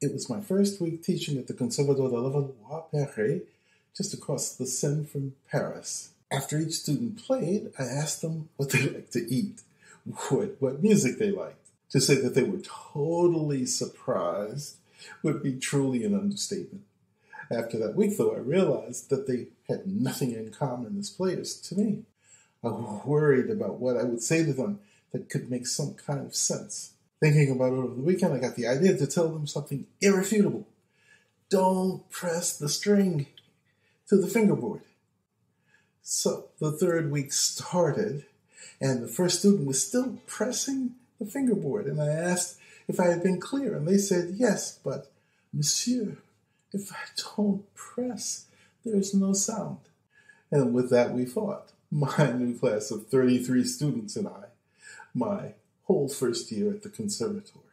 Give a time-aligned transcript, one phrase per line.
[0.00, 3.48] It was my first week teaching at the Conservatoire de Levallois-Perret,
[3.96, 6.10] just across the Seine from Paris.
[6.30, 9.62] After each student played, I asked them what they liked to eat,
[10.28, 11.56] what, what music they liked.
[11.90, 14.76] To say that they were totally surprised
[15.22, 16.84] would be truly an understatement.
[17.50, 21.74] After that week, though, I realized that they had nothing in common as players to
[21.74, 22.04] me.
[22.62, 24.80] I worried about what I would say to them
[25.12, 26.92] that could make some kind of sense.
[27.20, 30.66] Thinking about it over the weekend, I got the idea to tell them something irrefutable.
[31.50, 33.26] Don't press the string
[34.08, 34.82] to the fingerboard.
[36.02, 38.24] So the third week started,
[38.80, 41.86] and the first student was still pressing the fingerboard.
[41.86, 45.10] And I asked if I had been clear, and they said yes, but
[45.52, 46.18] Monsieur,
[46.72, 46.96] if I
[47.36, 48.46] don't press,
[48.84, 49.78] there's no sound.
[50.50, 51.72] And with that, we fought.
[51.90, 54.48] My new class of 33 students and I,
[55.14, 55.54] my
[55.88, 57.67] whole first year at the conservatory.